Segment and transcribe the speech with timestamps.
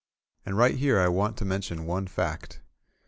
[0.47, 2.61] And right here I W£^nt to mention one fact.